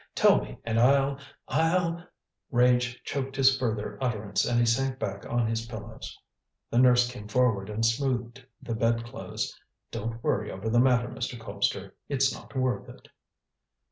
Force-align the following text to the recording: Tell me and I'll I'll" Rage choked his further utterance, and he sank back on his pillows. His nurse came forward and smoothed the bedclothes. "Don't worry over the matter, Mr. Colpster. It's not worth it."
Tell 0.15 0.41
me 0.43 0.57
and 0.65 0.79
I'll 0.79 1.19
I'll" 1.47 2.03
Rage 2.51 3.03
choked 3.03 3.35
his 3.35 3.55
further 3.59 3.99
utterance, 4.01 4.45
and 4.45 4.59
he 4.59 4.65
sank 4.65 4.97
back 4.97 5.27
on 5.27 5.45
his 5.45 5.67
pillows. 5.67 6.17
His 6.71 6.79
nurse 6.79 7.07
came 7.11 7.27
forward 7.27 7.69
and 7.69 7.85
smoothed 7.85 8.43
the 8.63 8.73
bedclothes. 8.73 9.55
"Don't 9.91 10.23
worry 10.23 10.49
over 10.51 10.71
the 10.71 10.79
matter, 10.79 11.09
Mr. 11.09 11.39
Colpster. 11.39 11.91
It's 12.09 12.33
not 12.33 12.55
worth 12.57 12.89
it." 12.89 13.09